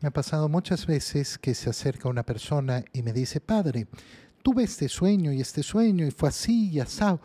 [0.00, 3.88] Me ha pasado muchas veces que se acerca una persona y me dice, Padre,
[4.42, 7.20] tuve este sueño y este sueño y fue así y asado.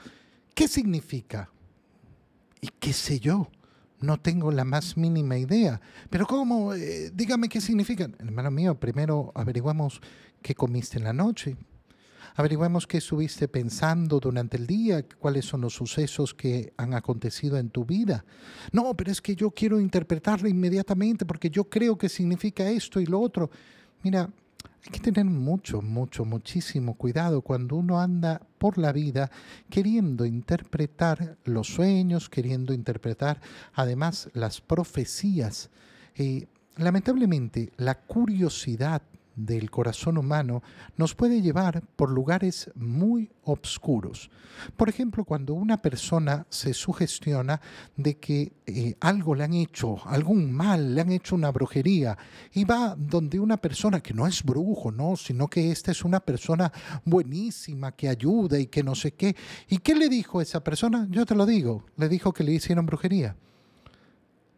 [0.55, 1.51] ¿Qué significa?
[2.61, 3.49] ¿Y qué sé yo?
[3.99, 5.79] No tengo la más mínima idea.
[6.09, 6.73] Pero ¿cómo?
[6.73, 8.09] Eh, dígame qué significa.
[8.19, 10.01] Hermano mío, primero averiguamos
[10.41, 11.55] qué comiste en la noche.
[12.35, 17.69] Averiguemos qué estuviste pensando durante el día, cuáles son los sucesos que han acontecido en
[17.69, 18.25] tu vida.
[18.71, 23.05] No, pero es que yo quiero interpretarlo inmediatamente porque yo creo que significa esto y
[23.05, 23.51] lo otro.
[24.01, 24.29] Mira,
[24.85, 29.31] hay que tener mucho, mucho, muchísimo cuidado cuando uno anda por la vida
[29.69, 33.39] queriendo interpretar los sueños, queriendo interpretar
[33.73, 35.69] además las profecías.
[36.15, 36.47] Eh,
[36.77, 39.03] lamentablemente, la curiosidad
[39.35, 40.61] del corazón humano
[40.97, 44.29] nos puede llevar por lugares muy obscuros.
[44.77, 47.59] Por ejemplo, cuando una persona se sugestiona
[47.97, 52.17] de que eh, algo le han hecho, algún mal, le han hecho una brujería,
[52.53, 56.19] y va donde una persona que no es brujo, no, sino que esta es una
[56.19, 56.71] persona
[57.05, 59.35] buenísima, que ayuda y que no sé qué.
[59.67, 61.07] ¿Y qué le dijo esa persona?
[61.09, 63.35] Yo te lo digo, le dijo que le hicieron brujería.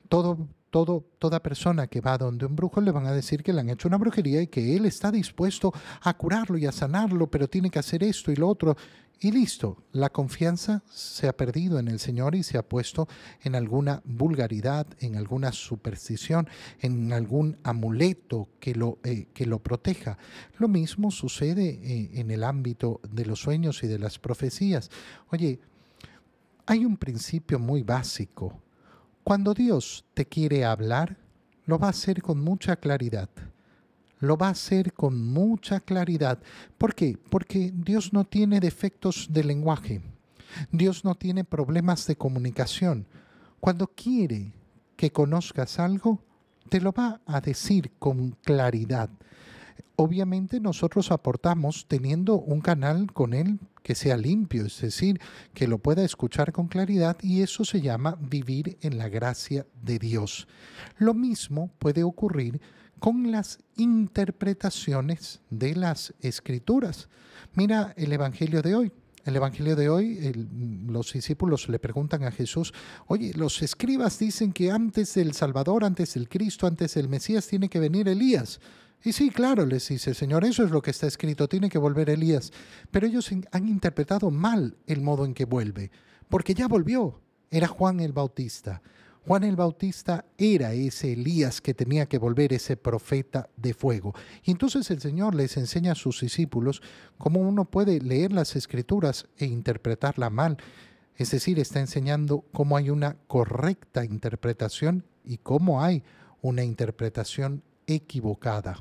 [0.10, 0.48] Todo
[0.84, 3.88] toda persona que va donde un brujo le van a decir que le han hecho
[3.88, 7.80] una brujería y que él está dispuesto a curarlo y a sanarlo, pero tiene que
[7.80, 8.76] hacer esto y lo otro.
[9.22, 13.08] Y listo, la confianza se ha perdido en el Señor y se ha puesto
[13.44, 16.50] en alguna vulgaridad, en alguna superstición,
[16.82, 20.18] en algún amuleto que lo, eh, que lo proteja.
[20.58, 24.92] Lo mismo sucede eh, en el ámbito de los sueños y de las profecías.
[25.32, 25.62] Oye,
[26.66, 28.62] hay un principio muy básico
[29.26, 31.18] cuando Dios te quiere hablar,
[31.66, 33.28] lo va a hacer con mucha claridad.
[34.20, 36.38] Lo va a hacer con mucha claridad.
[36.78, 37.18] ¿Por qué?
[37.32, 40.00] Porque Dios no tiene defectos de lenguaje.
[40.72, 43.08] Dios no tiene problemas de comunicación.
[43.60, 44.54] Cuando quiere
[44.96, 46.22] que conozcas algo,
[46.70, 49.10] te lo va a decir con claridad.
[49.98, 55.22] Obviamente nosotros aportamos teniendo un canal con Él que sea limpio, es decir,
[55.54, 60.00] que lo pueda escuchar con claridad y eso se llama vivir en la gracia de
[60.00, 60.48] Dios.
[60.98, 62.60] Lo mismo puede ocurrir
[63.00, 67.08] con las interpretaciones de las escrituras.
[67.54, 68.92] Mira el Evangelio de hoy.
[69.24, 70.48] El Evangelio de hoy,
[70.88, 72.74] los discípulos le preguntan a Jesús,
[73.08, 77.70] oye, los escribas dicen que antes del Salvador, antes del Cristo, antes del Mesías, tiene
[77.70, 78.60] que venir Elías.
[79.04, 82.10] Y sí, claro, les dice Señor, eso es lo que está escrito, tiene que volver
[82.10, 82.52] Elías.
[82.92, 85.92] Pero ellos han interpretado mal el modo en que vuelve,
[86.30, 88.82] porque ya volvió, era Juan el Bautista.
[89.28, 94.14] Juan el Bautista era ese Elías que tenía que volver, ese profeta de fuego.
[94.44, 96.84] Y entonces el Señor les enseña a sus discípulos
[97.18, 100.58] cómo uno puede leer las escrituras e interpretarla mal.
[101.16, 106.04] Es decir, está enseñando cómo hay una correcta interpretación y cómo hay
[106.42, 108.78] una interpretación equivocada.